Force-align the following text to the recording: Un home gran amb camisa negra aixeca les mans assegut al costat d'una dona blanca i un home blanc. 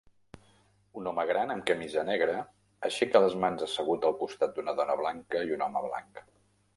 Un 1.01 1.09
home 1.09 1.25
gran 1.31 1.51
amb 1.55 1.65
camisa 1.71 2.05
negra 2.07 2.39
aixeca 2.89 3.21
les 3.25 3.35
mans 3.43 3.65
assegut 3.67 4.07
al 4.09 4.15
costat 4.23 4.57
d'una 4.57 4.75
dona 4.81 4.97
blanca 5.03 5.45
i 5.51 5.55
un 5.59 5.65
home 5.67 5.85
blanc. 5.85 6.23